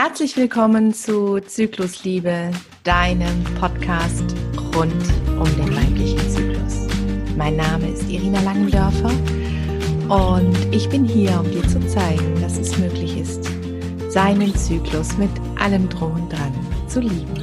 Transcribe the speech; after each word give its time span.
Herzlich 0.00 0.36
willkommen 0.36 0.94
zu 0.94 1.40
Zyklusliebe, 1.40 2.52
deinem 2.84 3.42
Podcast 3.58 4.22
rund 4.72 4.94
um 5.26 5.56
den 5.56 5.74
weiblichen 5.74 6.30
Zyklus. 6.30 6.86
Mein 7.36 7.56
Name 7.56 7.88
ist 7.88 8.08
Irina 8.08 8.40
Langendörfer 8.42 9.10
und 10.08 10.56
ich 10.72 10.88
bin 10.88 11.04
hier, 11.04 11.40
um 11.40 11.50
dir 11.50 11.66
zu 11.66 11.84
zeigen, 11.88 12.40
dass 12.40 12.58
es 12.58 12.78
möglich 12.78 13.18
ist, 13.18 13.50
seinen 14.08 14.54
Zyklus 14.54 15.18
mit 15.18 15.32
allem 15.58 15.88
Drum 15.88 16.12
und 16.12 16.32
Dran 16.32 16.54
zu 16.86 17.00
lieben. 17.00 17.34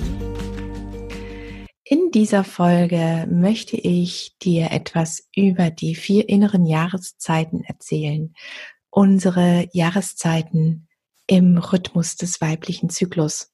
In 1.83 2.09
dieser 2.11 2.45
Folge 2.45 3.27
möchte 3.29 3.75
ich 3.75 4.37
dir 4.41 4.71
etwas 4.71 5.27
über 5.35 5.71
die 5.71 5.93
vier 5.93 6.29
inneren 6.29 6.65
Jahreszeiten 6.65 7.65
erzählen. 7.65 8.33
Unsere 8.91 9.67
Jahreszeiten 9.73 10.87
im 11.28 11.57
Rhythmus 11.57 12.15
des 12.15 12.42
weiblichen 12.42 12.89
Zyklus. 12.89 13.52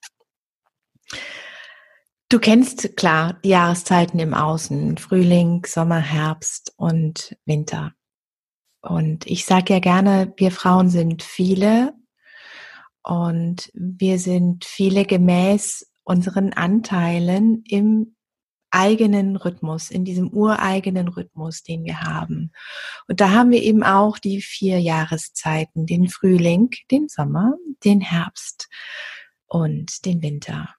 Du 2.28 2.38
kennst 2.38 2.96
klar 2.96 3.38
die 3.44 3.50
Jahreszeiten 3.50 4.18
im 4.18 4.32
Außen, 4.32 4.96
Frühling, 4.96 5.66
Sommer, 5.66 6.00
Herbst 6.00 6.72
und 6.76 7.36
Winter. 7.44 7.92
Und 8.80 9.26
ich 9.26 9.44
sage 9.44 9.74
ja 9.74 9.80
gerne, 9.80 10.32
wir 10.36 10.50
Frauen 10.50 10.88
sind 10.88 11.22
viele 11.22 11.92
und 13.02 13.70
wir 13.74 14.18
sind 14.18 14.64
viele 14.64 15.04
gemäß 15.04 15.92
unseren 16.04 16.52
Anteilen 16.52 17.64
im 17.68 18.16
eigenen 18.72 19.36
Rhythmus, 19.36 19.90
in 19.90 20.04
diesem 20.04 20.32
ureigenen 20.32 21.08
Rhythmus, 21.08 21.62
den 21.62 21.84
wir 21.84 22.00
haben. 22.00 22.52
Und 23.06 23.20
da 23.20 23.30
haben 23.30 23.50
wir 23.50 23.62
eben 23.62 23.82
auch 23.82 24.18
die 24.18 24.40
vier 24.40 24.80
Jahreszeiten, 24.80 25.86
den 25.86 26.08
Frühling, 26.08 26.70
den 26.90 27.08
Sommer, 27.08 27.54
den 27.84 28.00
Herbst 28.00 28.68
und 29.46 30.04
den 30.04 30.22
Winter. 30.22 30.74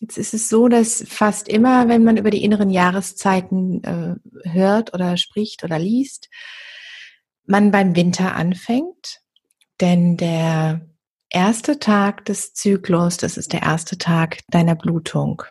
Jetzt 0.00 0.18
ist 0.18 0.34
es 0.34 0.48
so, 0.48 0.68
dass 0.68 1.04
fast 1.06 1.48
immer, 1.48 1.88
wenn 1.88 2.04
man 2.04 2.16
über 2.16 2.30
die 2.30 2.44
inneren 2.44 2.70
Jahreszeiten 2.70 3.82
äh, 3.84 4.16
hört 4.48 4.92
oder 4.92 5.16
spricht 5.16 5.64
oder 5.64 5.78
liest, 5.78 6.28
man 7.46 7.70
beim 7.70 7.94
Winter 7.94 8.34
anfängt, 8.34 9.20
denn 9.80 10.16
der 10.16 10.86
erste 11.30 11.78
Tag 11.78 12.24
des 12.24 12.54
Zyklus, 12.54 13.16
das 13.16 13.36
ist 13.36 13.52
der 13.52 13.62
erste 13.62 13.98
Tag 13.98 14.40
deiner 14.48 14.74
Blutung. 14.74 15.42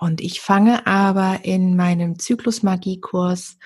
Und 0.00 0.22
ich 0.22 0.40
fange 0.40 0.86
aber 0.86 1.44
in 1.44 1.76
meinem 1.76 2.18
Zyklusmagiekurs 2.18 3.58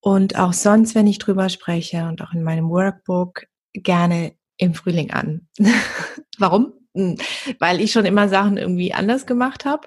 und 0.00 0.36
auch 0.36 0.52
sonst, 0.52 0.96
wenn 0.96 1.06
ich 1.06 1.18
drüber 1.18 1.48
spreche 1.48 2.08
und 2.08 2.20
auch 2.22 2.32
in 2.32 2.42
meinem 2.42 2.68
Workbook 2.70 3.46
gerne 3.72 4.34
im 4.56 4.74
Frühling 4.74 5.12
an. 5.12 5.48
Warum? 6.38 6.72
Hm, 6.96 7.18
weil 7.60 7.80
ich 7.80 7.92
schon 7.92 8.04
immer 8.04 8.28
Sachen 8.28 8.56
irgendwie 8.56 8.94
anders 8.94 9.26
gemacht 9.26 9.64
habe. 9.64 9.86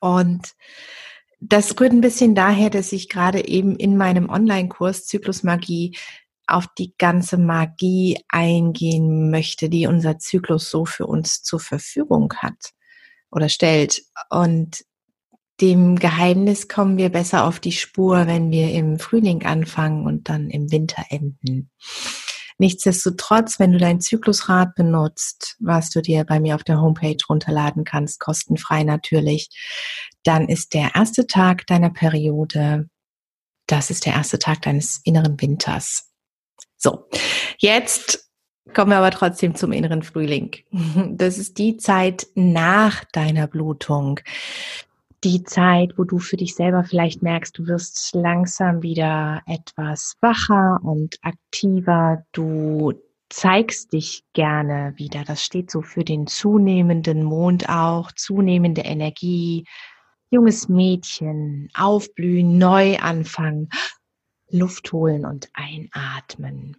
Und 0.00 0.54
das 1.38 1.78
rührt 1.78 1.92
ein 1.92 2.00
bisschen 2.00 2.34
daher, 2.34 2.68
dass 2.68 2.90
ich 2.90 3.08
gerade 3.08 3.46
eben 3.46 3.76
in 3.76 3.96
meinem 3.96 4.28
Online-Kurs 4.28 5.06
Zyklusmagie 5.06 5.96
auf 6.48 6.66
die 6.76 6.96
ganze 6.98 7.38
Magie 7.38 8.18
eingehen 8.28 9.30
möchte, 9.30 9.68
die 9.68 9.86
unser 9.86 10.18
Zyklus 10.18 10.68
so 10.68 10.84
für 10.84 11.06
uns 11.06 11.44
zur 11.44 11.60
Verfügung 11.60 12.34
hat 12.38 12.72
oder 13.30 13.48
stellt. 13.48 14.02
Und 14.30 14.84
dem 15.60 15.98
Geheimnis 15.98 16.68
kommen 16.68 16.98
wir 16.98 17.08
besser 17.08 17.44
auf 17.44 17.60
die 17.60 17.72
Spur, 17.72 18.26
wenn 18.26 18.50
wir 18.50 18.72
im 18.72 18.98
Frühling 18.98 19.44
anfangen 19.44 20.06
und 20.06 20.28
dann 20.28 20.50
im 20.50 20.70
Winter 20.70 21.04
enden. 21.08 21.70
Nichtsdestotrotz, 22.58 23.58
wenn 23.58 23.72
du 23.72 23.78
dein 23.78 24.00
Zyklusrad 24.00 24.74
benutzt, 24.74 25.56
was 25.60 25.90
du 25.90 26.00
dir 26.00 26.24
bei 26.24 26.40
mir 26.40 26.54
auf 26.54 26.64
der 26.64 26.80
Homepage 26.80 27.18
runterladen 27.28 27.84
kannst, 27.84 28.18
kostenfrei 28.18 28.82
natürlich, 28.82 29.50
dann 30.24 30.48
ist 30.48 30.72
der 30.72 30.94
erste 30.94 31.26
Tag 31.26 31.66
deiner 31.66 31.90
Periode, 31.90 32.88
das 33.66 33.90
ist 33.90 34.06
der 34.06 34.14
erste 34.14 34.38
Tag 34.38 34.62
deines 34.62 35.00
inneren 35.04 35.40
Winters. 35.40 36.10
So, 36.76 37.08
jetzt 37.58 38.25
Kommen 38.74 38.90
wir 38.90 38.98
aber 38.98 39.10
trotzdem 39.10 39.54
zum 39.54 39.72
inneren 39.72 40.02
Frühling. 40.02 40.56
Das 41.16 41.38
ist 41.38 41.58
die 41.58 41.76
Zeit 41.76 42.26
nach 42.34 43.04
deiner 43.04 43.46
Blutung. 43.46 44.20
Die 45.24 45.42
Zeit, 45.44 45.94
wo 45.96 46.04
du 46.04 46.18
für 46.18 46.36
dich 46.36 46.54
selber 46.54 46.84
vielleicht 46.84 47.22
merkst, 47.22 47.56
du 47.58 47.66
wirst 47.66 48.14
langsam 48.14 48.82
wieder 48.82 49.42
etwas 49.46 50.16
wacher 50.20 50.78
und 50.82 51.16
aktiver. 51.22 52.24
Du 52.32 52.92
zeigst 53.28 53.92
dich 53.92 54.24
gerne 54.34 54.92
wieder. 54.96 55.24
Das 55.24 55.42
steht 55.42 55.70
so 55.70 55.82
für 55.82 56.04
den 56.04 56.26
zunehmenden 56.26 57.24
Mond 57.24 57.68
auch, 57.68 58.12
zunehmende 58.12 58.82
Energie, 58.82 59.66
junges 60.30 60.68
Mädchen, 60.68 61.68
aufblühen, 61.74 62.58
neu 62.58 62.98
anfangen, 62.98 63.68
Luft 64.50 64.92
holen 64.92 65.24
und 65.24 65.48
einatmen. 65.54 66.76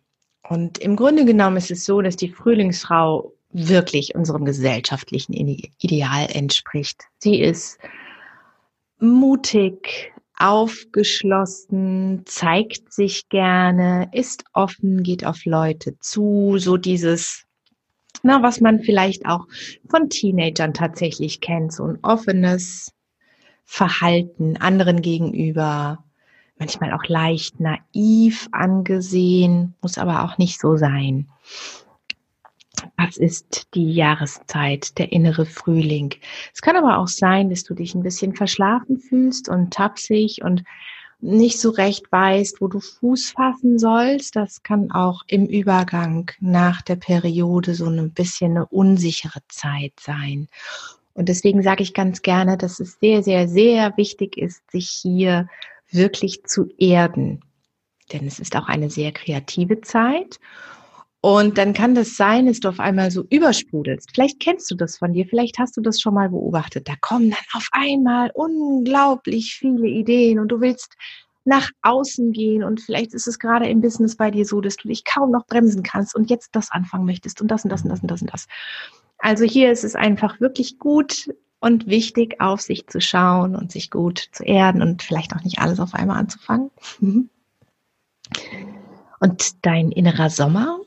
Und 0.50 0.78
im 0.78 0.96
Grunde 0.96 1.26
genommen 1.26 1.58
ist 1.58 1.72
es 1.72 1.86
so, 1.86 2.02
dass 2.02 2.16
die 2.16 2.30
Frühlingsfrau 2.30 3.34
wirklich 3.52 4.16
unserem 4.16 4.46
gesellschaftlichen 4.46 5.34
Ideal 5.34 6.28
entspricht. 6.32 7.04
Sie 7.20 7.42
ist 7.42 7.80
mutig, 9.00 10.12
aufgeschlossen, 10.38 12.22
zeigt 12.26 12.94
sich 12.94 13.28
gerne, 13.30 14.10
ist 14.14 14.44
offen, 14.54 15.02
geht 15.04 15.26
auf 15.26 15.46
Leute 15.46 15.98
zu, 16.00 16.58
so 16.60 16.78
dieses, 16.78 17.46
na, 18.22 18.44
was 18.44 18.62
man 18.62 18.82
vielleicht 18.82 19.26
auch 19.26 19.48
von 19.90 20.10
Teenagern 20.10 20.74
tatsächlich 20.74 21.42
kennt, 21.42 21.74
so 21.74 21.86
ein 21.86 22.00
offenes 22.04 22.94
Verhalten 23.66 24.58
anderen 24.58 25.02
gegenüber, 25.02 26.04
manchmal 26.60 26.94
auch 26.94 27.06
leicht 27.08 27.60
naiv 27.60 28.48
angesehen, 28.52 29.76
muss 29.82 29.98
aber 29.98 30.24
auch 30.24 30.38
nicht 30.38 30.60
so 30.60 30.78
sein. 30.78 31.28
Was 32.96 33.18
ist 33.18 33.68
die 33.74 33.92
Jahreszeit, 33.92 34.98
der 34.98 35.12
innere 35.12 35.46
Frühling? 35.46 36.14
Es 36.54 36.62
kann 36.62 36.76
aber 36.76 37.00
auch 37.00 37.08
sein, 37.08 37.50
dass 37.50 37.64
du 37.64 37.74
dich 37.74 37.96
ein 37.96 38.04
bisschen 38.04 38.36
verschlafen 38.36 39.00
fühlst 39.00 39.50
und 39.50 39.74
tapsig 39.74 40.44
und 40.44 40.64
nicht 41.20 41.60
so 41.60 41.72
recht 41.72 42.12
weißt, 42.12 42.62
wo 42.62 42.68
du 42.68 42.80
Fuß 42.80 43.32
fassen 43.32 43.80
sollst. 43.80 44.36
Das 44.36 44.62
kann 44.62 44.92
auch 44.92 45.24
im 45.28 45.48
Übergang 45.48 46.30
nach 46.40 46.82
der 46.84 46.96
Periode 46.96 47.74
so 47.74 47.88
ein 47.88 48.12
bisschen 48.12 48.52
eine 48.52 48.68
unsichere 48.68 49.40
Zeit 49.48 49.94
sein. 50.00 50.48
Und 51.16 51.30
deswegen 51.30 51.64
sage 51.64 51.82
ich 51.82 51.96
ganz 51.96 52.22
gerne, 52.22 52.58
dass 52.58 52.80
es 52.80 53.00
sehr, 53.00 53.24
sehr, 53.24 53.48
sehr 53.48 53.98
wichtig 53.98 54.38
ist, 54.38 54.70
sich 54.70 54.90
hier 54.90 55.50
wirklich 55.92 56.44
zu 56.44 56.68
erden. 56.78 57.42
Denn 58.12 58.26
es 58.26 58.40
ist 58.40 58.56
auch 58.56 58.68
eine 58.68 58.90
sehr 58.90 59.12
kreative 59.12 59.82
Zeit. 59.82 60.40
Und 61.20 61.58
dann 61.58 61.74
kann 61.74 61.96
das 61.96 62.16
sein, 62.16 62.46
dass 62.46 62.60
du 62.60 62.70
auf 62.70 62.80
einmal 62.80 63.12
so 63.12 63.26
übersprudelst. 63.30 64.12
Vielleicht 64.14 64.40
kennst 64.40 64.70
du 64.72 64.76
das 64.76 64.98
von 64.98 65.14
dir, 65.14 65.26
vielleicht 65.26 65.58
hast 65.60 65.76
du 65.76 65.82
das 65.82 66.00
schon 66.00 66.14
mal 66.14 66.30
beobachtet. 66.30 66.88
Da 66.88 66.94
kommen 67.02 67.32
dann 67.32 67.40
auf 67.54 67.68
einmal 67.72 68.32
unglaublich 68.34 69.56
viele 69.56 69.88
Ideen 69.88 70.40
und 70.40 70.50
du 70.50 70.62
willst 70.62 70.96
nach 71.44 71.70
außen 71.82 72.34
gehen 72.34 72.64
und 72.64 72.82
vielleicht 72.82 73.14
ist 73.14 73.26
es 73.26 73.40
gerade 73.40 73.68
im 73.68 73.82
Business 73.82 74.18
bei 74.18 74.30
dir 74.32 74.46
so, 74.46 74.60
dass 74.60 74.76
du 74.76 74.90
dich 74.90 75.06
kaum 75.06 75.32
noch 75.32 75.48
bremsen 75.48 75.82
kannst 75.82 76.14
und 76.14 76.30
jetzt 76.30 76.50
das 76.52 76.70
anfangen 76.72 77.06
möchtest 77.06 77.42
und 77.42 77.48
das 77.48 77.64
und 77.64 77.72
das 77.72 77.84
und 77.84 77.90
das 77.90 78.02
und 78.02 78.12
das 78.12 78.22
und 78.22 78.34
das. 78.34 78.48
Also 79.18 79.46
hier 79.46 79.72
ist 79.72 79.84
es 79.84 79.96
einfach 79.96 80.40
wirklich 80.42 80.78
gut, 80.78 81.30
und 81.60 81.88
wichtig, 81.88 82.40
auf 82.40 82.62
sich 82.62 82.88
zu 82.88 83.02
schauen 83.02 83.56
und 83.56 83.72
sich 83.72 83.90
gut 83.90 84.30
zu 84.32 84.44
erden 84.44 84.82
und 84.82 85.04
vielleicht 85.04 85.34
auch 85.36 85.44
nicht 85.44 85.60
alles 85.60 85.80
auf 85.80 85.94
einmal 85.94 86.20
anzufangen. 86.20 86.72
Und 89.20 89.66
dein 89.66 89.92
innerer 89.92 90.30
Sommer, 90.30 90.80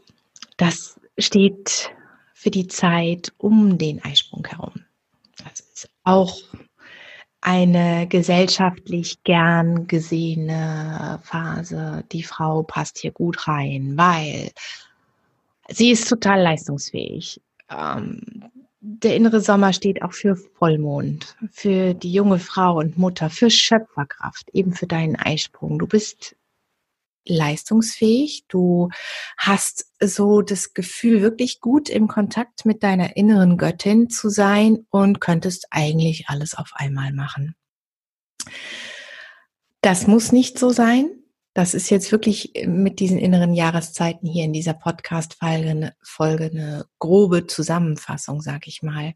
das 0.56 1.00
steht 1.18 1.90
für 2.32 2.50
die 2.50 2.68
Zeit 2.68 3.32
um 3.38 3.76
den 3.76 4.04
Eisprung 4.04 4.46
herum. 4.46 4.84
Das 5.42 5.60
ist 5.60 5.90
auch 6.04 6.38
eine 7.40 8.06
gesellschaftlich 8.06 9.24
gern 9.24 9.86
gesehene 9.86 11.20
Phase. 11.22 12.04
Die 12.12 12.22
Frau 12.22 12.62
passt 12.62 12.98
hier 12.98 13.12
gut 13.12 13.48
rein, 13.48 13.96
weil 13.96 14.52
sie 15.68 15.90
ist 15.90 16.08
total 16.08 16.42
leistungsfähig. 16.42 17.40
Der 19.02 19.16
innere 19.16 19.40
Sommer 19.40 19.72
steht 19.72 20.02
auch 20.02 20.12
für 20.12 20.36
Vollmond, 20.36 21.36
für 21.50 21.94
die 21.94 22.12
junge 22.12 22.38
Frau 22.38 22.78
und 22.78 22.98
Mutter, 22.98 23.30
für 23.30 23.50
Schöpferkraft, 23.50 24.50
eben 24.52 24.74
für 24.74 24.86
deinen 24.86 25.16
Eisprung. 25.16 25.78
Du 25.78 25.86
bist 25.86 26.36
leistungsfähig, 27.26 28.44
du 28.48 28.90
hast 29.38 29.86
so 30.00 30.42
das 30.42 30.74
Gefühl, 30.74 31.22
wirklich 31.22 31.60
gut 31.60 31.88
im 31.88 32.08
Kontakt 32.08 32.66
mit 32.66 32.82
deiner 32.82 33.16
inneren 33.16 33.56
Göttin 33.56 34.10
zu 34.10 34.28
sein 34.28 34.86
und 34.90 35.20
könntest 35.20 35.68
eigentlich 35.70 36.28
alles 36.28 36.54
auf 36.54 36.72
einmal 36.74 37.12
machen. 37.12 37.54
Das 39.80 40.06
muss 40.06 40.32
nicht 40.32 40.58
so 40.58 40.70
sein. 40.70 41.19
Das 41.60 41.74
ist 41.74 41.90
jetzt 41.90 42.10
wirklich 42.10 42.54
mit 42.64 43.00
diesen 43.00 43.18
inneren 43.18 43.52
Jahreszeiten 43.52 44.26
hier 44.26 44.44
in 44.44 44.54
dieser 44.54 44.72
Podcast-Folge 44.72 45.94
eine, 46.50 46.86
grobe 46.98 47.46
Zusammenfassung, 47.46 48.40
sag 48.40 48.66
ich 48.66 48.80
mal. 48.80 49.12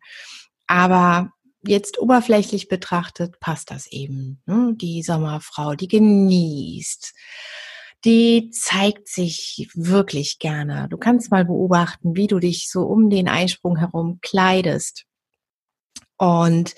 Aber 0.66 1.30
jetzt 1.66 1.98
oberflächlich 1.98 2.68
betrachtet 2.68 3.40
passt 3.40 3.70
das 3.70 3.86
eben. 3.86 4.42
Ne? 4.44 4.74
Die 4.76 5.02
Sommerfrau, 5.02 5.74
die 5.74 5.88
genießt, 5.88 7.14
die 8.04 8.50
zeigt 8.50 9.08
sich 9.08 9.70
wirklich 9.72 10.38
gerne. 10.38 10.88
Du 10.90 10.98
kannst 10.98 11.30
mal 11.30 11.46
beobachten, 11.46 12.14
wie 12.14 12.26
du 12.26 12.40
dich 12.40 12.68
so 12.68 12.82
um 12.82 13.08
den 13.08 13.26
Eisprung 13.26 13.78
herum 13.78 14.18
kleidest. 14.20 15.06
Und 16.18 16.74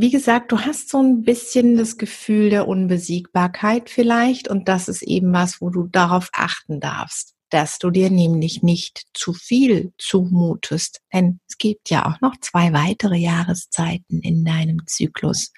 wie 0.00 0.10
gesagt, 0.10 0.52
du 0.52 0.60
hast 0.60 0.90
so 0.90 1.02
ein 1.02 1.22
bisschen 1.22 1.76
das 1.76 1.96
Gefühl 1.96 2.50
der 2.50 2.68
Unbesiegbarkeit 2.68 3.90
vielleicht 3.90 4.46
und 4.46 4.68
das 4.68 4.86
ist 4.86 5.02
eben 5.02 5.32
was, 5.32 5.60
wo 5.60 5.70
du 5.70 5.88
darauf 5.88 6.28
achten 6.32 6.78
darfst, 6.78 7.34
dass 7.50 7.80
du 7.80 7.90
dir 7.90 8.08
nämlich 8.08 8.62
nicht 8.62 9.08
zu 9.12 9.32
viel 9.32 9.92
zumutest, 9.98 11.00
denn 11.12 11.40
es 11.48 11.58
gibt 11.58 11.90
ja 11.90 12.06
auch 12.06 12.20
noch 12.20 12.36
zwei 12.40 12.72
weitere 12.72 13.16
Jahreszeiten 13.16 14.20
in 14.20 14.44
deinem 14.44 14.86
Zyklus. 14.86 15.52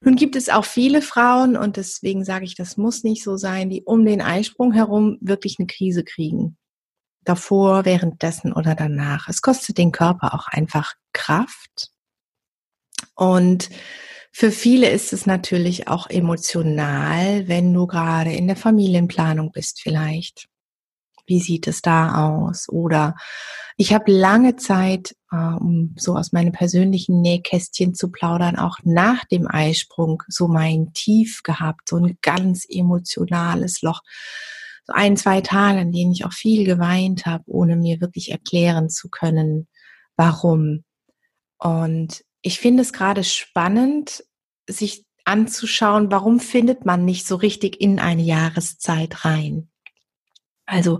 Nun 0.00 0.16
gibt 0.16 0.34
es 0.34 0.48
auch 0.48 0.64
viele 0.64 1.00
Frauen 1.00 1.56
und 1.56 1.76
deswegen 1.76 2.24
sage 2.24 2.44
ich, 2.44 2.56
das 2.56 2.76
muss 2.76 3.04
nicht 3.04 3.22
so 3.22 3.36
sein, 3.36 3.70
die 3.70 3.84
um 3.84 4.04
den 4.04 4.20
Eisprung 4.20 4.72
herum 4.72 5.18
wirklich 5.20 5.60
eine 5.60 5.68
Krise 5.68 6.02
kriegen. 6.02 6.56
Davor, 7.22 7.84
währenddessen 7.84 8.52
oder 8.52 8.74
danach. 8.74 9.28
Es 9.28 9.42
kostet 9.42 9.78
den 9.78 9.92
Körper 9.92 10.34
auch 10.34 10.48
einfach 10.48 10.94
Kraft 11.12 11.92
und 13.14 13.70
für 14.32 14.50
viele 14.50 14.88
ist 14.88 15.12
es 15.12 15.26
natürlich 15.26 15.88
auch 15.88 16.08
emotional, 16.08 17.46
wenn 17.48 17.72
du 17.72 17.86
gerade 17.86 18.32
in 18.32 18.46
der 18.46 18.56
Familienplanung 18.56 19.52
bist 19.52 19.80
vielleicht. 19.82 20.48
Wie 21.26 21.38
sieht 21.38 21.68
es 21.68 21.82
da 21.82 22.26
aus? 22.26 22.68
Oder 22.68 23.14
ich 23.76 23.92
habe 23.92 24.10
lange 24.10 24.56
Zeit, 24.56 25.14
äh, 25.30 25.36
um 25.36 25.94
so 25.98 26.16
aus 26.16 26.32
meinem 26.32 26.52
persönlichen 26.52 27.20
Nähkästchen 27.20 27.94
zu 27.94 28.10
plaudern, 28.10 28.56
auch 28.56 28.78
nach 28.84 29.24
dem 29.26 29.46
Eisprung 29.46 30.22
so 30.28 30.48
mein 30.48 30.92
Tief 30.94 31.42
gehabt, 31.42 31.88
so 31.88 31.96
ein 31.96 32.18
ganz 32.22 32.64
emotionales 32.68 33.82
Loch. 33.82 34.00
So 34.86 34.94
ein, 34.94 35.16
zwei 35.16 35.42
Tage, 35.42 35.80
in 35.80 35.92
denen 35.92 36.12
ich 36.12 36.24
auch 36.24 36.32
viel 36.32 36.64
geweint 36.64 37.26
habe, 37.26 37.44
ohne 37.46 37.76
mir 37.76 38.00
wirklich 38.00 38.30
erklären 38.30 38.88
zu 38.88 39.10
können, 39.10 39.68
warum. 40.16 40.84
Und 41.58 42.24
ich 42.42 42.58
finde 42.58 42.82
es 42.82 42.92
gerade 42.92 43.24
spannend, 43.24 44.24
sich 44.68 45.04
anzuschauen, 45.24 46.10
warum 46.10 46.40
findet 46.40 46.84
man 46.84 47.04
nicht 47.04 47.26
so 47.26 47.36
richtig 47.36 47.80
in 47.80 47.98
eine 47.98 48.22
Jahreszeit 48.22 49.24
rein. 49.24 49.70
Also 50.66 50.98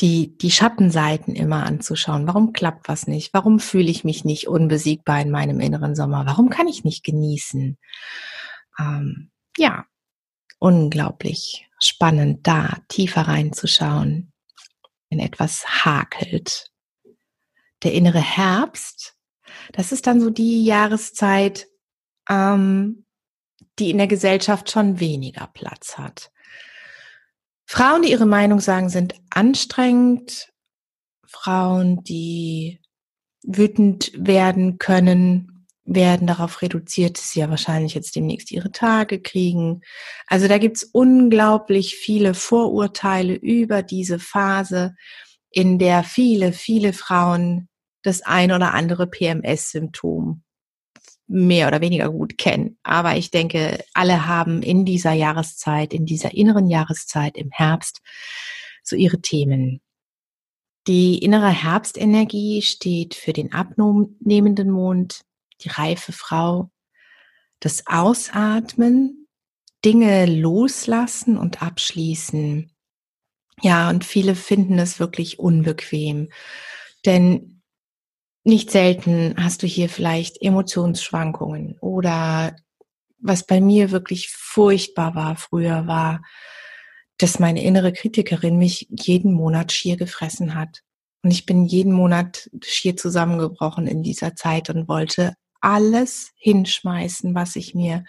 die, 0.00 0.36
die 0.36 0.50
Schattenseiten 0.50 1.36
immer 1.36 1.64
anzuschauen. 1.64 2.26
Warum 2.26 2.52
klappt 2.52 2.88
was 2.88 3.06
nicht? 3.06 3.32
Warum 3.32 3.60
fühle 3.60 3.90
ich 3.90 4.02
mich 4.02 4.24
nicht 4.24 4.48
unbesiegbar 4.48 5.20
in 5.20 5.30
meinem 5.30 5.60
inneren 5.60 5.94
Sommer? 5.94 6.26
Warum 6.26 6.50
kann 6.50 6.66
ich 6.66 6.82
nicht 6.82 7.04
genießen? 7.04 7.78
Ähm, 8.80 9.30
ja, 9.56 9.86
unglaublich 10.58 11.68
spannend 11.80 12.46
da 12.46 12.78
tiefer 12.88 13.22
reinzuschauen, 13.22 14.32
wenn 15.10 15.20
etwas 15.20 15.64
hakelt. 15.84 16.72
Der 17.84 17.92
innere 17.92 18.20
Herbst 18.20 19.13
das 19.72 19.92
ist 19.92 20.06
dann 20.06 20.20
so 20.20 20.30
die 20.30 20.64
Jahreszeit, 20.64 21.66
ähm, 22.28 23.04
die 23.78 23.90
in 23.90 23.98
der 23.98 24.06
Gesellschaft 24.06 24.70
schon 24.70 25.00
weniger 25.00 25.48
Platz 25.52 25.98
hat. 25.98 26.30
Frauen, 27.66 28.02
die 28.02 28.10
ihre 28.10 28.26
Meinung 28.26 28.60
sagen, 28.60 28.88
sind 28.88 29.14
anstrengend. 29.30 30.52
Frauen, 31.26 32.04
die 32.04 32.80
wütend 33.42 34.12
werden 34.14 34.78
können, 34.78 35.66
werden 35.84 36.26
darauf 36.26 36.62
reduziert, 36.62 37.18
dass 37.18 37.32
sie 37.32 37.40
ja 37.40 37.50
wahrscheinlich 37.50 37.94
jetzt 37.94 38.16
demnächst 38.16 38.50
ihre 38.50 38.72
Tage 38.72 39.20
kriegen. 39.20 39.82
Also 40.26 40.48
da 40.48 40.58
gibt's 40.58 40.84
unglaublich 40.84 41.96
viele 41.96 42.34
Vorurteile 42.34 43.34
über 43.34 43.82
diese 43.82 44.18
Phase, 44.18 44.94
in 45.50 45.78
der 45.78 46.02
viele, 46.04 46.52
viele 46.52 46.92
Frauen 46.92 47.68
das 48.04 48.22
ein 48.22 48.52
oder 48.52 48.74
andere 48.74 49.08
PMS-Symptom 49.08 50.42
mehr 51.26 51.68
oder 51.68 51.80
weniger 51.80 52.10
gut 52.10 52.38
kennen. 52.38 52.78
Aber 52.82 53.16
ich 53.16 53.30
denke, 53.30 53.82
alle 53.94 54.26
haben 54.26 54.62
in 54.62 54.84
dieser 54.84 55.12
Jahreszeit, 55.12 55.92
in 55.92 56.06
dieser 56.06 56.34
inneren 56.34 56.68
Jahreszeit 56.68 57.36
im 57.36 57.50
Herbst 57.50 58.00
so 58.82 58.94
ihre 58.94 59.20
Themen. 59.20 59.80
Die 60.86 61.18
innere 61.18 61.48
Herbstenergie 61.48 62.60
steht 62.60 63.14
für 63.14 63.32
den 63.32 63.54
abnehmenden 63.54 64.70
Mond, 64.70 65.22
die 65.62 65.70
reife 65.70 66.12
Frau, 66.12 66.70
das 67.60 67.86
Ausatmen, 67.86 69.26
Dinge 69.82 70.26
loslassen 70.26 71.38
und 71.38 71.62
abschließen. 71.62 72.70
Ja, 73.62 73.88
und 73.88 74.04
viele 74.04 74.34
finden 74.34 74.78
es 74.78 75.00
wirklich 75.00 75.38
unbequem. 75.38 76.28
Denn 77.06 77.53
nicht 78.44 78.70
selten 78.70 79.34
hast 79.38 79.62
du 79.62 79.66
hier 79.66 79.88
vielleicht 79.88 80.40
Emotionsschwankungen 80.40 81.78
oder 81.80 82.54
was 83.18 83.46
bei 83.46 83.60
mir 83.60 83.90
wirklich 83.90 84.28
furchtbar 84.30 85.14
war 85.14 85.36
früher 85.36 85.86
war, 85.86 86.22
dass 87.16 87.38
meine 87.38 87.64
innere 87.64 87.92
Kritikerin 87.92 88.58
mich 88.58 88.86
jeden 88.90 89.32
Monat 89.32 89.72
schier 89.72 89.96
gefressen 89.96 90.54
hat. 90.54 90.82
Und 91.22 91.30
ich 91.30 91.46
bin 91.46 91.64
jeden 91.64 91.92
Monat 91.92 92.50
schier 92.62 92.96
zusammengebrochen 92.96 93.86
in 93.86 94.02
dieser 94.02 94.34
Zeit 94.34 94.68
und 94.68 94.88
wollte 94.88 95.34
alles 95.62 96.32
hinschmeißen, 96.36 97.34
was 97.34 97.56
ich 97.56 97.74
mir 97.74 98.04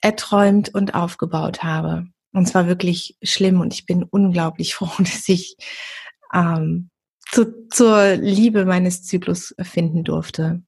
erträumt 0.00 0.74
und 0.74 0.94
aufgebaut 0.94 1.62
habe. 1.62 2.06
Und 2.32 2.46
zwar 2.46 2.66
wirklich 2.66 3.16
schlimm 3.22 3.60
und 3.60 3.72
ich 3.72 3.86
bin 3.86 4.02
unglaublich 4.02 4.74
froh, 4.76 4.90
dass 4.98 5.28
ich 5.28 5.56
ähm, 6.34 6.90
zu, 7.36 7.68
zur 7.68 8.14
Liebe 8.14 8.64
meines 8.64 9.02
Zyklus 9.02 9.54
finden 9.60 10.04
durfte. 10.04 10.62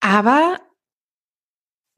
Aber 0.00 0.58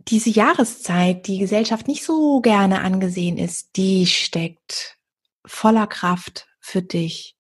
diese 0.01 0.29
Jahreszeit, 0.29 1.27
die 1.27 1.39
Gesellschaft 1.39 1.89
nicht 1.89 2.05
so 2.05 2.43
gerne 2.43 2.83
angesehen 2.83 3.39
ist, 3.39 3.77
die 3.77 4.07
steckt 4.07 4.99
voller 5.47 5.87
Kraft 5.87 6.47
für 6.61 6.83
dich. 6.83 7.37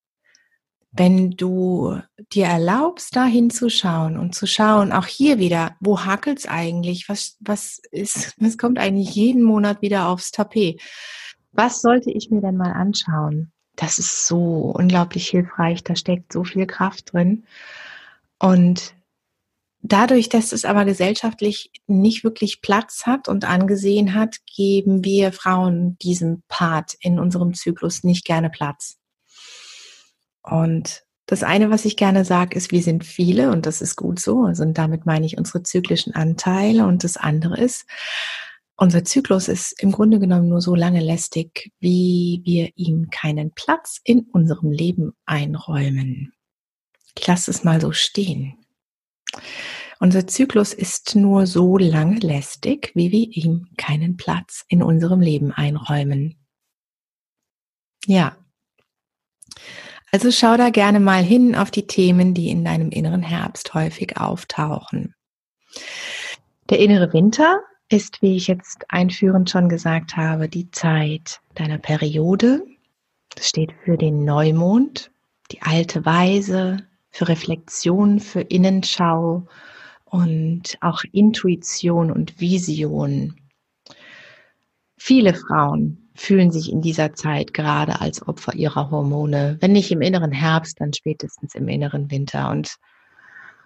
Wenn 0.92 1.32
du 1.32 2.00
dir 2.32 2.46
erlaubst, 2.46 3.14
da 3.14 3.26
hinzuschauen 3.26 4.18
und 4.18 4.34
zu 4.34 4.46
schauen, 4.46 4.92
auch 4.92 5.06
hier 5.06 5.38
wieder, 5.38 5.76
wo 5.80 6.06
hakelt's 6.06 6.46
eigentlich? 6.46 7.08
Was, 7.10 7.36
was 7.40 7.82
ist, 7.90 8.34
was 8.38 8.56
kommt 8.56 8.78
eigentlich 8.78 9.14
jeden 9.14 9.42
Monat 9.42 9.82
wieder 9.82 10.08
aufs 10.08 10.30
Tapet? 10.30 10.80
Was 11.52 11.82
sollte 11.82 12.10
ich 12.10 12.30
mir 12.30 12.40
denn 12.40 12.56
mal 12.56 12.72
anschauen? 12.72 13.52
Das 13.80 13.98
ist 13.98 14.26
so 14.26 14.74
unglaublich 14.76 15.28
hilfreich. 15.28 15.82
Da 15.82 15.96
steckt 15.96 16.34
so 16.34 16.44
viel 16.44 16.66
Kraft 16.66 17.14
drin. 17.14 17.44
Und 18.38 18.94
dadurch, 19.80 20.28
dass 20.28 20.52
es 20.52 20.66
aber 20.66 20.84
gesellschaftlich 20.84 21.72
nicht 21.86 22.22
wirklich 22.22 22.60
Platz 22.60 23.06
hat 23.06 23.26
und 23.26 23.46
angesehen 23.46 24.14
hat, 24.14 24.36
geben 24.54 25.02
wir 25.02 25.32
Frauen 25.32 25.96
diesem 25.98 26.42
Part 26.46 26.94
in 27.00 27.18
unserem 27.18 27.54
Zyklus 27.54 28.04
nicht 28.04 28.26
gerne 28.26 28.50
Platz. 28.50 28.98
Und 30.42 31.02
das 31.24 31.42
eine, 31.42 31.70
was 31.70 31.86
ich 31.86 31.96
gerne 31.96 32.26
sage, 32.26 32.56
ist, 32.56 32.72
wir 32.72 32.82
sind 32.82 33.06
viele 33.06 33.50
und 33.50 33.64
das 33.64 33.80
ist 33.80 33.96
gut 33.96 34.20
so. 34.20 34.42
Also 34.42 34.62
und 34.62 34.74
damit 34.76 35.06
meine 35.06 35.24
ich 35.24 35.38
unsere 35.38 35.62
zyklischen 35.62 36.14
Anteile. 36.14 36.84
Und 36.86 37.02
das 37.02 37.16
andere 37.16 37.58
ist, 37.58 37.86
unser 38.80 39.04
Zyklus 39.04 39.48
ist 39.48 39.80
im 39.82 39.92
Grunde 39.92 40.18
genommen 40.18 40.48
nur 40.48 40.62
so 40.62 40.74
lange 40.74 41.00
lästig, 41.00 41.70
wie 41.80 42.40
wir 42.44 42.70
ihm 42.76 43.10
keinen 43.10 43.52
Platz 43.52 44.00
in 44.04 44.20
unserem 44.32 44.70
Leben 44.70 45.12
einräumen. 45.26 46.32
Ich 47.16 47.26
lasse 47.26 47.50
es 47.50 47.62
mal 47.62 47.78
so 47.78 47.92
stehen. 47.92 48.54
Unser 49.98 50.26
Zyklus 50.26 50.72
ist 50.72 51.14
nur 51.14 51.46
so 51.46 51.76
lange 51.76 52.20
lästig, 52.20 52.90
wie 52.94 53.12
wir 53.12 53.28
ihm 53.30 53.68
keinen 53.76 54.16
Platz 54.16 54.64
in 54.68 54.82
unserem 54.82 55.20
Leben 55.20 55.52
einräumen. 55.52 56.38
Ja. 58.06 58.38
Also 60.10 60.30
schau 60.32 60.56
da 60.56 60.70
gerne 60.70 61.00
mal 61.00 61.22
hin 61.22 61.54
auf 61.54 61.70
die 61.70 61.86
Themen, 61.86 62.32
die 62.32 62.48
in 62.48 62.64
deinem 62.64 62.90
inneren 62.90 63.22
Herbst 63.22 63.74
häufig 63.74 64.16
auftauchen. 64.16 65.14
Der 66.70 66.78
innere 66.78 67.12
Winter 67.12 67.60
ist, 67.90 68.22
wie 68.22 68.36
ich 68.36 68.46
jetzt 68.46 68.84
einführend 68.88 69.50
schon 69.50 69.68
gesagt 69.68 70.16
habe, 70.16 70.48
die 70.48 70.70
Zeit 70.70 71.40
deiner 71.54 71.78
Periode. 71.78 72.64
Das 73.34 73.48
steht 73.48 73.72
für 73.84 73.96
den 73.96 74.24
Neumond, 74.24 75.10
die 75.50 75.60
alte 75.62 76.04
Weise, 76.04 76.78
für 77.10 77.28
Reflexion, 77.28 78.20
für 78.20 78.40
Viele 84.96 85.34
Frauen 85.34 86.10
fühlen 86.14 86.50
sich 86.50 86.70
in 86.70 86.82
dieser 86.82 87.14
Zeit 87.14 87.54
gerade 87.54 88.00
als 88.00 88.26
Opfer 88.26 88.54
ihrer 88.54 88.90
Hormone. 88.90 89.56
Wenn 89.60 89.72
nicht 89.72 89.90
im 89.90 90.02
inneren 90.02 90.32
Herbst, 90.32 90.80
dann 90.80 90.92
spätestens 90.92 91.54
im 91.54 91.66
inneren 91.68 92.10
Winter. 92.10 92.50
Und 92.50 92.76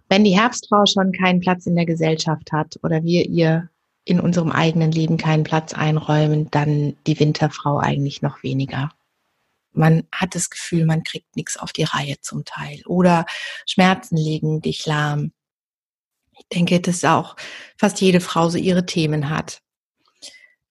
wenn 0.09 0.25
die 0.25 0.39
Herbstfrau 0.39 0.85
schon 0.87 1.13
keinen 1.13 1.41
Platz 1.41 1.67
in 1.67 1.75
der 1.75 1.87
Gesellschaft 1.87 2.53
hat 2.53 2.79
oder 2.83 3.03
wir 3.03 3.27
ihr 3.27 3.69
in 4.05 4.21
unserem 4.21 4.53
eigenen 4.53 4.93
Leben 4.93 5.17
keinen 5.17 5.45
Platz 5.45 5.73
einräumen, 5.73 6.51
dann 6.51 6.97
die 7.07 7.19
Winterfrau 7.19 7.79
eigentlich 7.79 8.23
noch 8.23 8.43
weniger. 8.43 8.91
Man 9.73 10.07
hat 10.13 10.35
das 10.35 10.51
Gefühl, 10.51 10.85
man 10.85 11.03
kriegt 11.03 11.37
nichts 11.37 11.57
auf 11.57 11.73
die 11.73 11.85
Reihe 11.85 12.17
zum 12.21 12.45
Teil 12.45 12.83
oder 12.87 13.27
Schmerzen 13.67 14.17
legen 14.17 14.61
dich 14.61 14.87
lahm. 14.87 15.33
Ich 16.39 16.47
denke, 16.53 16.81
dass 16.81 17.05
auch 17.05 17.37
fast 17.77 18.01
jede 18.01 18.21
Frau 18.21 18.49
so 18.51 18.59
ihre 18.59 18.87
Themen 18.87 19.31
hat. 19.31 19.61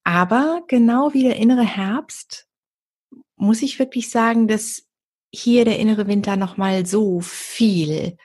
Aber 0.04 0.62
genau 0.68 1.14
wie 1.14 1.24
der 1.24 1.38
innere 1.38 1.66
Herbst 1.66 2.48
muss 3.36 3.62
ich 3.62 3.80
wirklich 3.80 4.10
sagen, 4.10 4.48
dass 4.48 4.84
hier 5.34 5.66
der 5.66 5.80
innere 5.80 6.08
Winter 6.08 6.36
nochmal 6.36 6.86
so 6.86 7.20
viel 7.22 8.18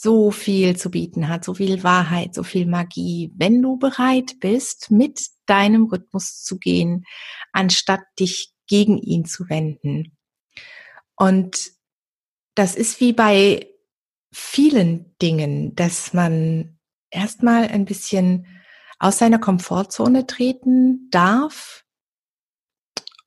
so 0.00 0.30
viel 0.30 0.76
zu 0.76 0.92
bieten 0.92 1.28
hat, 1.28 1.44
so 1.44 1.54
viel 1.54 1.82
Wahrheit, 1.82 2.32
so 2.32 2.44
viel 2.44 2.66
Magie, 2.66 3.32
wenn 3.34 3.60
du 3.60 3.78
bereit 3.78 4.36
bist, 4.38 4.92
mit 4.92 5.26
deinem 5.46 5.86
Rhythmus 5.86 6.44
zu 6.44 6.56
gehen, 6.58 7.04
anstatt 7.52 8.02
dich 8.20 8.52
gegen 8.68 8.96
ihn 8.98 9.24
zu 9.24 9.48
wenden. 9.48 10.16
Und 11.16 11.72
das 12.54 12.76
ist 12.76 13.00
wie 13.00 13.12
bei 13.12 13.66
vielen 14.30 15.16
Dingen, 15.20 15.74
dass 15.74 16.12
man 16.12 16.78
erstmal 17.10 17.66
ein 17.66 17.84
bisschen 17.84 18.46
aus 19.00 19.18
seiner 19.18 19.40
Komfortzone 19.40 20.28
treten 20.28 21.08
darf, 21.10 21.84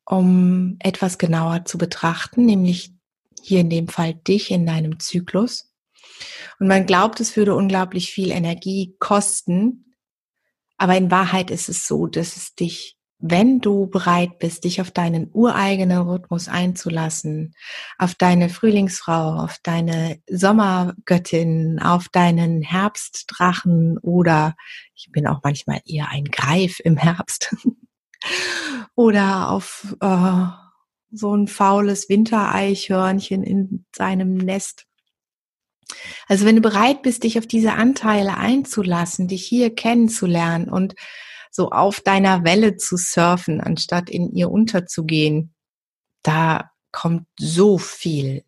um 0.05 0.77
etwas 0.79 1.17
genauer 1.17 1.65
zu 1.65 1.77
betrachten, 1.77 2.45
nämlich 2.45 2.93
hier 3.41 3.59
in 3.59 3.69
dem 3.69 3.89
Fall 3.89 4.13
dich 4.13 4.51
in 4.51 4.65
deinem 4.65 4.99
Zyklus. 4.99 5.70
Und 6.59 6.67
man 6.67 6.85
glaubt, 6.85 7.19
es 7.19 7.35
würde 7.35 7.55
unglaublich 7.55 8.11
viel 8.11 8.31
Energie 8.31 8.95
kosten. 8.99 9.95
Aber 10.77 10.97
in 10.97 11.11
Wahrheit 11.11 11.51
ist 11.51 11.69
es 11.69 11.85
so, 11.85 12.07
dass 12.07 12.37
es 12.37 12.55
dich, 12.55 12.97
wenn 13.19 13.59
du 13.59 13.85
bereit 13.85 14.39
bist, 14.39 14.63
dich 14.63 14.81
auf 14.81 14.89
deinen 14.89 15.29
ureigenen 15.31 16.01
Rhythmus 16.07 16.47
einzulassen, 16.47 17.53
auf 17.99 18.15
deine 18.15 18.49
Frühlingsfrau, 18.49 19.43
auf 19.43 19.59
deine 19.61 20.19
Sommergöttin, 20.27 21.79
auf 21.79 22.09
deinen 22.09 22.63
Herbstdrachen 22.63 23.99
oder 23.99 24.55
ich 24.95 25.11
bin 25.11 25.27
auch 25.27 25.41
manchmal 25.43 25.81
eher 25.85 26.09
ein 26.09 26.25
Greif 26.25 26.79
im 26.79 26.97
Herbst 26.97 27.55
oder 28.95 29.49
auf 29.49 29.95
äh, 29.99 30.45
so 31.11 31.35
ein 31.35 31.47
faules 31.47 32.09
Wintereichhörnchen 32.09 33.43
in 33.43 33.85
seinem 33.95 34.37
Nest 34.37 34.87
also 36.27 36.45
wenn 36.45 36.55
du 36.55 36.61
bereit 36.61 37.01
bist, 37.01 37.23
dich 37.23 37.37
auf 37.37 37.47
diese 37.47 37.73
Anteile 37.73 38.37
einzulassen, 38.37 39.27
dich 39.27 39.45
hier 39.45 39.73
kennenzulernen 39.73 40.69
und 40.69 40.95
so 41.51 41.69
auf 41.69 41.99
deiner 41.99 42.43
Welle 42.43 42.77
zu 42.77 42.97
surfen, 42.97 43.61
anstatt 43.61 44.09
in 44.09 44.31
ihr 44.33 44.49
unterzugehen, 44.49 45.53
da 46.23 46.71
kommt 46.91 47.27
so 47.37 47.77
viel 47.77 48.43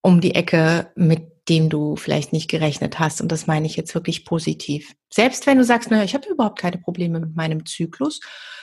um 0.00 0.20
die 0.20 0.34
Ecke, 0.34 0.92
mit 0.94 1.48
dem 1.48 1.70
du 1.70 1.96
vielleicht 1.96 2.32
nicht 2.32 2.48
gerechnet 2.48 2.98
hast. 2.98 3.20
Und 3.20 3.32
das 3.32 3.46
meine 3.46 3.66
ich 3.66 3.76
jetzt 3.76 3.94
wirklich 3.94 4.24
positiv. 4.24 4.94
Selbst 5.12 5.46
wenn 5.46 5.58
du 5.58 5.64
sagst, 5.64 5.90
naja, 5.90 6.04
ich 6.04 6.14
habe 6.14 6.28
überhaupt 6.28 6.58
keine 6.58 6.78
Probleme 6.78 7.20
mit 7.20 7.34
meinem 7.34 7.64
Zyklus, 7.66 8.20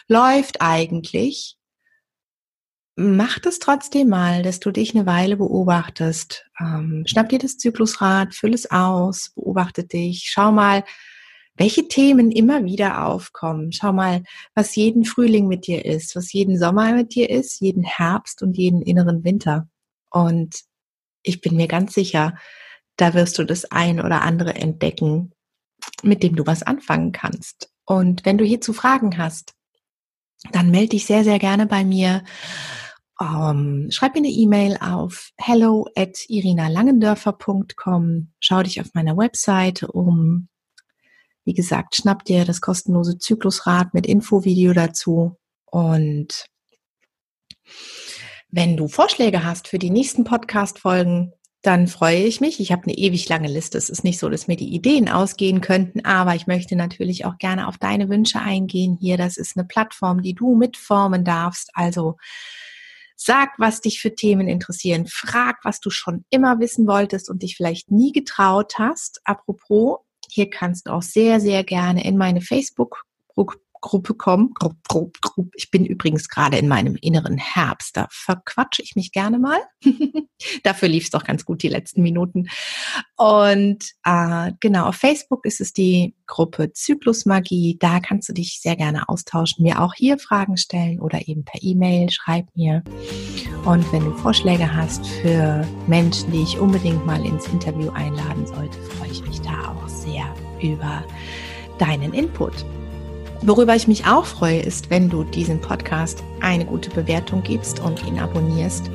läuft 0.07 0.61
eigentlich, 0.61 1.57
mach 2.95 3.39
das 3.39 3.59
trotzdem 3.59 4.09
mal, 4.09 4.41
dass 4.43 4.59
du 4.59 4.71
dich 4.71 4.95
eine 4.95 5.05
Weile 5.05 5.37
beobachtest. 5.37 6.45
Ähm, 6.59 7.03
schnapp 7.05 7.29
dir 7.29 7.39
das 7.39 7.57
Zyklusrad, 7.57 8.33
füll 8.33 8.53
es 8.53 8.71
aus, 8.71 9.31
beobachte 9.35 9.83
dich, 9.83 10.29
schau 10.29 10.51
mal, 10.51 10.83
welche 11.57 11.87
Themen 11.87 12.31
immer 12.31 12.65
wieder 12.65 13.05
aufkommen. 13.05 13.71
Schau 13.71 13.93
mal, 13.93 14.23
was 14.55 14.75
jeden 14.75 15.05
Frühling 15.05 15.47
mit 15.47 15.67
dir 15.67 15.85
ist, 15.85 16.15
was 16.15 16.33
jeden 16.33 16.57
Sommer 16.57 16.93
mit 16.93 17.15
dir 17.15 17.29
ist, 17.29 17.61
jeden 17.61 17.83
Herbst 17.83 18.41
und 18.41 18.57
jeden 18.57 18.81
inneren 18.81 19.23
Winter. 19.23 19.69
Und 20.09 20.61
ich 21.23 21.41
bin 21.41 21.55
mir 21.55 21.67
ganz 21.67 21.93
sicher, 21.93 22.35
da 22.97 23.13
wirst 23.13 23.37
du 23.39 23.43
das 23.43 23.65
ein 23.71 23.99
oder 23.99 24.21
andere 24.21 24.55
entdecken, 24.55 25.33
mit 26.03 26.23
dem 26.23 26.35
du 26.35 26.45
was 26.45 26.63
anfangen 26.63 27.11
kannst. 27.11 27.69
Und 27.85 28.25
wenn 28.25 28.37
du 28.37 28.45
hierzu 28.45 28.73
Fragen 28.73 29.17
hast, 29.17 29.53
dann 30.51 30.71
melde 30.71 30.89
dich 30.89 31.05
sehr, 31.05 31.23
sehr 31.23 31.39
gerne 31.39 31.65
bei 31.65 31.83
mir. 31.83 32.23
Um, 33.17 33.27
ähm, 33.27 33.87
schreib 33.91 34.13
mir 34.13 34.19
eine 34.19 34.29
E-Mail 34.29 34.77
auf 34.81 35.31
hello 35.37 35.87
at 35.95 36.17
irinalangendörfer.com. 36.27 38.33
Schau 38.41 38.63
dich 38.63 38.81
auf 38.81 38.93
meiner 38.93 39.15
Webseite 39.15 39.87
um. 39.87 40.49
Wie 41.45 41.53
gesagt, 41.53 41.95
schnapp 41.95 42.25
dir 42.25 42.43
das 42.43 42.59
kostenlose 42.59 43.17
Zyklusrad 43.17 43.93
mit 43.93 44.05
Infovideo 44.05 44.73
dazu. 44.73 45.37
Und 45.65 46.45
wenn 48.49 48.75
du 48.75 48.89
Vorschläge 48.89 49.45
hast 49.45 49.69
für 49.69 49.79
die 49.79 49.91
nächsten 49.91 50.25
Podcast-Folgen, 50.25 51.31
dann 51.61 51.87
freue 51.87 52.23
ich 52.23 52.41
mich. 52.41 52.59
Ich 52.59 52.71
habe 52.71 52.83
eine 52.83 52.97
ewig 52.97 53.29
lange 53.29 53.47
Liste. 53.47 53.77
Es 53.77 53.89
ist 53.89 54.03
nicht 54.03 54.19
so, 54.19 54.29
dass 54.29 54.47
mir 54.47 54.55
die 54.55 54.73
Ideen 54.73 55.09
ausgehen 55.09 55.61
könnten, 55.61 56.05
aber 56.05 56.35
ich 56.35 56.47
möchte 56.47 56.75
natürlich 56.75 57.25
auch 57.25 57.37
gerne 57.37 57.67
auf 57.67 57.77
deine 57.77 58.09
Wünsche 58.09 58.39
eingehen 58.39 58.97
hier. 58.99 59.17
Das 59.17 59.37
ist 59.37 59.57
eine 59.57 59.65
Plattform, 59.65 60.21
die 60.21 60.35
du 60.35 60.55
mitformen 60.55 61.23
darfst. 61.23 61.71
Also 61.73 62.17
Sag, 63.15 63.51
was 63.57 63.81
dich 63.81 64.01
für 64.01 64.13
Themen 64.13 64.47
interessieren. 64.47 65.07
Frag, 65.07 65.59
was 65.63 65.79
du 65.79 65.89
schon 65.89 66.25
immer 66.29 66.59
wissen 66.59 66.87
wolltest 66.87 67.29
und 67.29 67.43
dich 67.43 67.55
vielleicht 67.55 67.91
nie 67.91 68.11
getraut 68.11 68.73
hast. 68.77 69.21
Apropos, 69.23 69.99
hier 70.29 70.49
kannst 70.49 70.87
du 70.87 70.91
auch 70.91 71.01
sehr, 71.01 71.39
sehr 71.39 71.63
gerne 71.63 72.05
in 72.05 72.17
meine 72.17 72.41
Facebook-Gruppe 72.41 73.64
Gruppe 73.85 74.15
kommen. 74.15 74.51
Ich 75.53 75.69
bin 75.69 75.85
übrigens 75.85 76.27
gerade 76.27 76.57
in 76.57 76.67
meinem 76.67 76.95
inneren 76.95 77.37
Herbst. 77.37 77.95
Da 77.95 78.07
verquatsche 78.09 78.81
ich 78.81 78.95
mich 78.95 79.11
gerne 79.11 79.37
mal. 79.37 79.59
Dafür 80.63 80.87
lief 80.87 81.03
es 81.03 81.09
doch 81.11 81.23
ganz 81.23 81.45
gut 81.45 81.61
die 81.61 81.67
letzten 81.67 82.01
Minuten. 82.01 82.47
Und 83.15 83.85
äh, 84.03 84.53
genau, 84.59 84.87
auf 84.87 84.95
Facebook 84.95 85.45
ist 85.45 85.61
es 85.61 85.71
die 85.71 86.15
Gruppe 86.25 86.73
Zyklusmagie. 86.73 87.77
Da 87.79 87.99
kannst 87.99 88.27
du 88.27 88.33
dich 88.33 88.59
sehr 88.59 88.75
gerne 88.75 89.07
austauschen, 89.07 89.63
mir 89.63 89.79
auch 89.79 89.93
hier 89.93 90.17
Fragen 90.17 90.57
stellen 90.57 90.99
oder 90.99 91.27
eben 91.27 91.45
per 91.45 91.61
E-Mail, 91.61 92.09
schreib 92.09 92.47
mir. 92.55 92.83
Und 93.65 93.91
wenn 93.93 94.03
du 94.03 94.13
Vorschläge 94.17 94.75
hast 94.75 95.05
für 95.05 95.63
Menschen, 95.85 96.31
die 96.31 96.41
ich 96.41 96.57
unbedingt 96.57 97.05
mal 97.05 97.23
ins 97.23 97.47
Interview 97.49 97.91
einladen 97.91 98.47
sollte, 98.47 98.79
freue 98.97 99.11
ich 99.11 99.21
mich 99.21 99.41
da 99.41 99.75
auch 99.75 99.87
sehr 99.87 100.25
über 100.59 101.03
deinen 101.77 102.13
Input. 102.13 102.65
Worüber 103.41 103.75
ich 103.75 103.87
mich 103.87 104.05
auch 104.05 104.25
freue, 104.25 104.59
ist, 104.59 104.89
wenn 104.89 105.09
du 105.09 105.23
diesen 105.23 105.59
Podcast 105.59 106.23
eine 106.41 106.65
gute 106.65 106.89
Bewertung 106.89 107.43
gibst 107.43 107.79
und 107.79 108.05
ihn 108.05 108.19
abonnierst. 108.19 108.89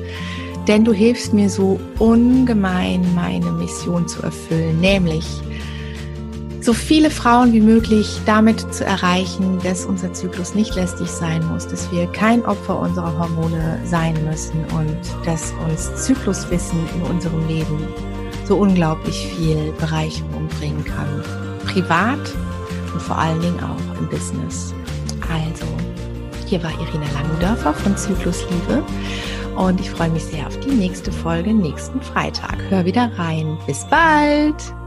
Denn 0.67 0.85
du 0.85 0.93
hilfst 0.93 1.33
mir 1.33 1.49
so 1.49 1.79
ungemein, 1.99 3.05
meine 3.15 3.51
Mission 3.51 4.07
zu 4.07 4.21
erfüllen, 4.21 4.79
nämlich 4.79 5.25
so 6.61 6.73
viele 6.73 7.09
Frauen 7.09 7.53
wie 7.53 7.59
möglich 7.59 8.19
damit 8.27 8.71
zu 8.71 8.85
erreichen, 8.85 9.57
dass 9.63 9.85
unser 9.85 10.13
Zyklus 10.13 10.53
nicht 10.53 10.75
lästig 10.75 11.09
sein 11.09 11.43
muss, 11.47 11.67
dass 11.67 11.91
wir 11.91 12.05
kein 12.07 12.45
Opfer 12.45 12.79
unserer 12.79 13.17
Hormone 13.17 13.79
sein 13.85 14.13
müssen 14.25 14.63
und 14.77 15.25
dass 15.25 15.53
uns 15.67 16.05
Zykluswissen 16.05 16.79
in 16.95 17.01
unserem 17.01 17.47
Leben 17.47 17.87
so 18.45 18.57
unglaublich 18.57 19.27
viel 19.35 19.71
Bereicherung 19.79 20.47
bringen 20.59 20.85
kann. 20.85 21.23
Privat 21.65 22.19
und 22.93 23.01
vor 23.01 23.17
allen 23.17 23.41
Dingen 23.41 23.59
auch 23.59 23.99
im 23.99 24.07
Business. 24.09 24.73
Also, 25.31 25.65
hier 26.47 26.61
war 26.63 26.71
Irina 26.71 27.09
Langendörfer 27.13 27.73
von 27.73 27.95
Zyklusliebe 27.95 28.83
und 29.55 29.79
ich 29.79 29.89
freue 29.89 30.09
mich 30.09 30.25
sehr 30.25 30.47
auf 30.47 30.59
die 30.59 30.71
nächste 30.71 31.11
Folge 31.11 31.53
nächsten 31.53 32.01
Freitag. 32.01 32.57
Hör 32.69 32.85
wieder 32.85 33.11
rein. 33.17 33.57
Bis 33.65 33.85
bald! 33.85 34.80